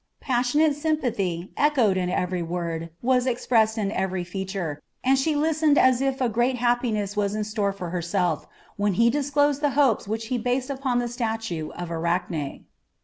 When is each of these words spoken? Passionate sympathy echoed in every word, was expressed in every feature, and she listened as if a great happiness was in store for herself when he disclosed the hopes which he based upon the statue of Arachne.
Passionate 0.19 0.73
sympathy 0.73 1.51
echoed 1.55 1.95
in 1.95 2.09
every 2.09 2.41
word, 2.41 2.89
was 3.03 3.27
expressed 3.27 3.77
in 3.77 3.91
every 3.91 4.23
feature, 4.23 4.81
and 5.03 5.15
she 5.15 5.35
listened 5.35 5.77
as 5.77 6.01
if 6.01 6.19
a 6.19 6.27
great 6.27 6.55
happiness 6.57 7.15
was 7.15 7.35
in 7.35 7.43
store 7.43 7.71
for 7.71 7.91
herself 7.91 8.47
when 8.77 8.93
he 8.93 9.11
disclosed 9.11 9.61
the 9.61 9.69
hopes 9.77 10.07
which 10.07 10.29
he 10.33 10.39
based 10.39 10.71
upon 10.71 10.97
the 10.97 11.07
statue 11.07 11.69
of 11.75 11.91
Arachne. 11.91 12.65